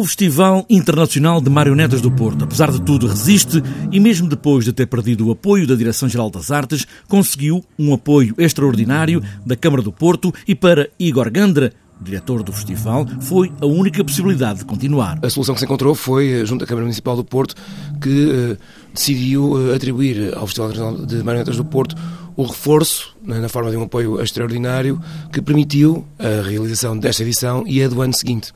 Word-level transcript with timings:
O 0.00 0.04
Festival 0.06 0.64
Internacional 0.70 1.42
de 1.42 1.50
Marionetas 1.50 2.00
do 2.00 2.10
Porto, 2.10 2.44
apesar 2.44 2.72
de 2.72 2.80
tudo, 2.80 3.06
resiste 3.06 3.62
e, 3.92 4.00
mesmo 4.00 4.26
depois 4.26 4.64
de 4.64 4.72
ter 4.72 4.86
perdido 4.86 5.28
o 5.28 5.30
apoio 5.30 5.66
da 5.66 5.74
Direção-Geral 5.74 6.30
das 6.30 6.50
Artes, 6.50 6.86
conseguiu 7.06 7.62
um 7.78 7.92
apoio 7.92 8.34
extraordinário 8.38 9.22
da 9.44 9.54
Câmara 9.56 9.82
do 9.82 9.92
Porto 9.92 10.32
e, 10.48 10.54
para 10.54 10.88
Igor 10.98 11.30
Gandra, 11.30 11.74
diretor 12.00 12.42
do 12.42 12.50
festival, 12.50 13.06
foi 13.20 13.52
a 13.60 13.66
única 13.66 14.02
possibilidade 14.02 14.60
de 14.60 14.64
continuar. 14.64 15.18
A 15.22 15.28
solução 15.28 15.54
que 15.54 15.60
se 15.60 15.66
encontrou 15.66 15.94
foi, 15.94 16.30
eh, 16.30 16.46
junto 16.46 16.64
à 16.64 16.66
Câmara 16.66 16.86
Municipal 16.86 17.14
do 17.14 17.22
Porto, 17.22 17.54
que 18.00 18.30
eh, 18.30 18.56
decidiu 18.94 19.70
eh, 19.70 19.76
atribuir 19.76 20.32
ao 20.34 20.46
Festival 20.46 20.70
Internacional 20.70 21.06
de 21.06 21.22
Marionetas 21.22 21.58
do 21.58 21.64
Porto 21.66 21.94
o 22.36 22.44
reforço, 22.44 23.14
né, 23.22 23.38
na 23.38 23.50
forma 23.50 23.70
de 23.70 23.76
um 23.76 23.82
apoio 23.82 24.18
extraordinário, 24.18 24.98
que 25.30 25.42
permitiu 25.42 26.06
a 26.18 26.48
realização 26.48 26.96
desta 26.98 27.22
edição 27.22 27.64
e 27.66 27.82
a 27.84 27.88
do 27.88 28.00
ano 28.00 28.14
seguinte 28.14 28.54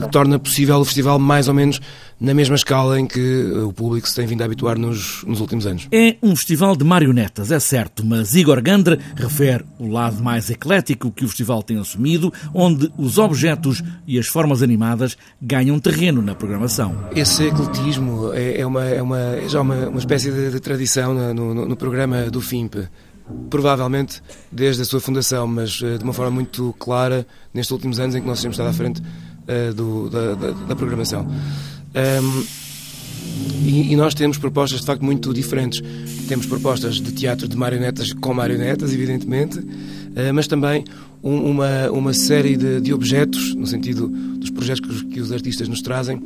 que 0.00 0.08
torna 0.08 0.38
possível 0.38 0.76
o 0.76 0.84
festival 0.84 1.18
mais 1.18 1.48
ou 1.48 1.54
menos 1.54 1.80
na 2.20 2.32
mesma 2.32 2.54
escala 2.54 3.00
em 3.00 3.06
que 3.06 3.20
eh, 3.20 3.58
o 3.58 3.72
público 3.72 4.08
se 4.08 4.14
tem 4.14 4.26
vindo 4.26 4.42
a 4.42 4.44
habituar 4.44 4.78
nos, 4.78 5.24
nos 5.24 5.40
últimos 5.40 5.66
anos. 5.66 5.88
É 5.90 6.16
um 6.22 6.36
festival 6.36 6.76
de 6.76 6.84
marionetas, 6.84 7.50
é 7.50 7.58
certo, 7.58 8.06
mas 8.06 8.34
Igor 8.36 8.62
Gandra 8.62 8.98
refere 9.16 9.64
o 9.78 9.88
lado 9.88 10.22
mais 10.22 10.48
eclético 10.48 11.10
que 11.10 11.24
o 11.24 11.28
festival 11.28 11.62
tem 11.62 11.78
assumido, 11.78 12.32
onde 12.54 12.92
os 12.96 13.18
objetos 13.18 13.82
e 14.06 14.18
as 14.18 14.28
formas 14.28 14.62
animadas 14.62 15.16
ganham 15.40 15.78
terreno 15.80 16.22
na 16.22 16.34
programação. 16.34 16.96
Esse 17.14 17.48
ecletismo 17.48 18.32
é, 18.32 18.60
é, 18.60 18.66
uma, 18.66 18.84
é, 18.84 19.02
uma, 19.02 19.18
é 19.18 19.48
já 19.48 19.60
uma, 19.60 19.88
uma 19.88 19.98
espécie 19.98 20.30
de, 20.30 20.50
de 20.50 20.60
tradição 20.60 21.12
no, 21.12 21.54
no, 21.54 21.66
no 21.66 21.76
programa 21.76 22.30
do 22.30 22.40
FIMP 22.40 22.76
provavelmente 23.48 24.22
desde 24.50 24.82
a 24.82 24.84
sua 24.84 25.00
fundação, 25.00 25.46
mas 25.46 25.80
eh, 25.82 25.96
de 25.96 26.04
uma 26.04 26.12
forma 26.12 26.30
muito 26.32 26.74
clara 26.78 27.26
nestes 27.52 27.70
últimos 27.70 27.98
anos 27.98 28.14
em 28.14 28.20
que 28.20 28.26
nós 28.26 28.40
temos 28.40 28.54
estado 28.54 28.70
à 28.70 28.72
frente 28.72 29.02
uh, 29.48 29.74
do, 29.74 30.08
da, 30.08 30.34
da, 30.34 30.50
da, 30.50 30.76
programação. 30.76 31.26
Um, 31.26 32.44
e, 33.64 33.92
e, 33.92 33.96
nós 33.96 34.14
temos 34.14 34.38
propostas 34.38 34.80
de 34.80 34.86
facto 34.86 35.04
muito 35.04 35.32
diferentes. 35.32 35.82
Temos 36.28 36.46
propostas 36.46 36.96
de 36.96 37.12
teatro 37.12 37.46
de 37.48 37.56
marionetas 37.56 38.12
com 38.12 38.34
marionetas, 38.34 38.92
evidentemente, 38.92 39.58
uh, 39.58 40.34
mas 40.34 40.46
também 40.46 40.84
um, 41.22 41.50
uma, 41.50 41.90
uma 41.90 42.12
série 42.12 42.56
de, 42.56 42.80
de, 42.80 42.92
objetos, 42.92 43.54
no 43.54 43.66
sentido 43.66 44.08
dos 44.08 44.50
projetos 44.50 44.80
que 44.80 44.88
os, 44.88 45.02
que 45.02 45.20
os 45.20 45.32
artistas 45.32 45.68
nos 45.68 45.82
trazem, 45.82 46.20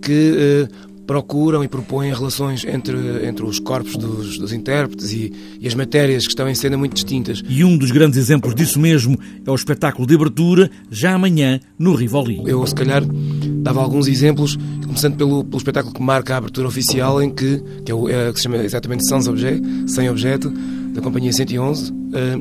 que 0.00 0.68
uh, 0.70 0.89
procuram 1.10 1.64
e 1.64 1.66
propõem 1.66 2.14
relações 2.14 2.64
entre, 2.64 3.26
entre 3.26 3.44
os 3.44 3.58
corpos 3.58 3.96
dos, 3.96 4.38
dos 4.38 4.52
intérpretes 4.52 5.10
e, 5.10 5.32
e, 5.58 5.66
as 5.66 5.74
matérias 5.74 6.22
que 6.22 6.30
estão 6.30 6.48
em 6.48 6.54
cena 6.54 6.78
muito 6.78 6.94
distintas. 6.94 7.42
E 7.48 7.64
um 7.64 7.76
dos 7.76 7.90
grandes 7.90 8.16
exemplos 8.16 8.54
disso 8.54 8.78
mesmo 8.78 9.18
é 9.44 9.50
o 9.50 9.54
espetáculo 9.56 10.06
de 10.06 10.14
abertura, 10.14 10.70
já 10.88 11.12
amanhã, 11.12 11.58
no 11.76 11.96
Rivoli. 11.96 12.40
Eu, 12.46 12.64
se 12.64 12.76
calhar, 12.76 13.02
dava 13.04 13.82
alguns 13.82 14.06
exemplos, 14.06 14.56
começando 14.86 15.16
pelo, 15.16 15.42
pelo 15.42 15.56
espetáculo 15.56 15.92
que 15.92 16.00
marca 16.00 16.34
a 16.34 16.36
abertura 16.36 16.68
oficial, 16.68 17.20
em 17.20 17.28
que, 17.34 17.60
que, 17.84 17.90
é 17.90 17.94
o, 17.94 18.08
é, 18.08 18.32
que 18.32 18.38
se 18.38 18.44
chama 18.44 18.58
exatamente 18.58 19.04
Sans 19.04 19.26
Objet, 19.26 19.60
Sem 19.88 20.08
Objeto, 20.08 20.48
da 20.92 21.00
Companhia 21.00 21.32
111, 21.32 21.90
uh, 21.90 21.94
eh, 22.14 22.40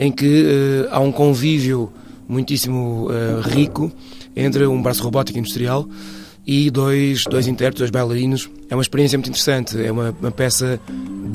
em 0.00 0.10
que 0.10 0.42
uh, 0.42 0.88
há 0.90 0.98
um 0.98 1.12
convívio 1.12 1.92
muitíssimo 2.26 3.06
uh, 3.06 3.40
rico 3.40 3.92
entre 4.34 4.66
um 4.66 4.82
braço 4.82 5.00
robótico 5.04 5.38
industrial 5.38 5.88
e 6.46 6.70
dois, 6.70 7.24
dois 7.24 7.46
intérpretes, 7.46 7.80
dois 7.80 7.90
bailarinos. 7.90 8.50
É 8.68 8.74
uma 8.74 8.82
experiência 8.82 9.16
muito 9.16 9.28
interessante, 9.28 9.80
é 9.80 9.90
uma, 9.90 10.14
uma 10.20 10.30
peça 10.30 10.80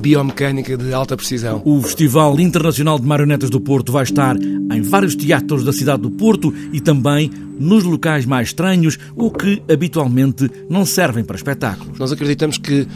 biomecânica 0.02 0.78
de 0.78 0.94
alta 0.94 1.18
precisão. 1.18 1.62
O 1.66 1.82
Festival 1.82 2.40
Internacional 2.40 3.00
de 3.00 3.06
Marionetas 3.06 3.50
do 3.50 3.60
Porto 3.60 3.92
vai 3.92 4.04
estar 4.04 4.36
em 4.38 4.82
vários 4.82 5.16
teatros 5.16 5.64
da 5.64 5.74
cidade 5.74 6.02
do 6.02 6.12
Porto 6.12 6.54
e 6.72 6.80
também 6.80 7.30
nos 7.60 7.84
locais 7.84 8.26
mais 8.26 8.50
estranhos 8.50 8.98
ou 9.16 9.32
que 9.32 9.62
habitualmente 9.70 10.50
não 10.70 10.86
servem 10.86 11.24
para 11.24 11.36
espetáculos. 11.36 12.00
Nós 12.00 12.12
acreditamos 12.12 12.58
que, 12.58 12.88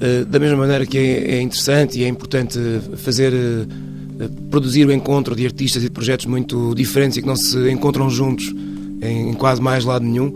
eh, 0.00 0.24
da 0.24 0.38
mesma 0.38 0.58
maneira 0.58 0.86
que 0.86 0.96
é, 0.96 1.36
é 1.36 1.42
interessante 1.42 1.98
e 1.98 2.04
é 2.04 2.08
importante 2.08 2.58
fazer 2.96 3.32
eh, 3.32 3.66
produzir 4.50 4.86
o 4.86 4.92
encontro 4.92 5.34
de 5.34 5.44
artistas 5.44 5.82
e 5.82 5.86
de 5.86 5.90
projetos 5.90 6.26
muito 6.26 6.74
diferentes 6.74 7.16
e 7.16 7.22
que 7.22 7.26
não 7.26 7.36
se 7.36 7.68
encontram 7.70 8.08
juntos 8.08 8.54
em 9.02 9.34
quase 9.34 9.60
mais 9.60 9.84
lado 9.84 10.04
nenhum, 10.04 10.32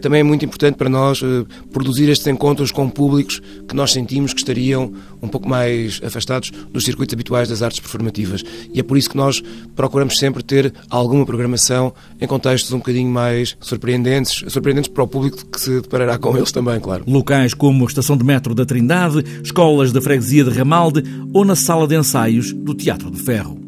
também 0.00 0.20
é 0.20 0.22
muito 0.22 0.44
importante 0.44 0.76
para 0.76 0.88
nós 0.88 1.22
eh, 1.22 1.44
produzir 1.72 2.08
estes 2.08 2.26
encontros 2.26 2.70
com 2.70 2.88
públicos 2.88 3.40
que 3.68 3.74
nós 3.74 3.92
sentimos 3.92 4.32
que 4.32 4.40
estariam 4.40 4.92
um 5.20 5.28
pouco 5.28 5.48
mais 5.48 6.00
afastados 6.04 6.50
dos 6.70 6.84
circuitos 6.84 7.14
habituais 7.14 7.48
das 7.48 7.62
artes 7.62 7.80
performativas. 7.80 8.42
E 8.72 8.80
é 8.80 8.82
por 8.82 8.96
isso 8.96 9.10
que 9.10 9.16
nós 9.16 9.42
procuramos 9.76 10.18
sempre 10.18 10.42
ter 10.42 10.72
alguma 10.90 11.24
programação 11.24 11.92
em 12.20 12.26
contextos 12.26 12.72
um 12.72 12.78
bocadinho 12.78 13.10
mais 13.10 13.56
surpreendentes, 13.60 14.44
surpreendentes 14.48 14.90
para 14.90 15.04
o 15.04 15.08
público 15.08 15.44
que 15.46 15.60
se 15.60 15.80
deparará 15.80 16.18
com 16.18 16.36
eles 16.36 16.52
também, 16.52 16.80
claro. 16.80 17.04
Locais 17.06 17.54
como 17.54 17.84
a 17.84 17.88
estação 17.88 18.16
de 18.16 18.24
metro 18.24 18.54
da 18.54 18.64
Trindade, 18.64 19.24
escolas 19.42 19.92
da 19.92 20.00
freguesia 20.00 20.44
de 20.44 20.50
Ramalde 20.50 21.02
ou 21.32 21.44
na 21.44 21.54
sala 21.54 21.86
de 21.86 21.96
ensaios 21.96 22.52
do 22.52 22.74
Teatro 22.74 23.10
de 23.10 23.20
Ferro. 23.20 23.61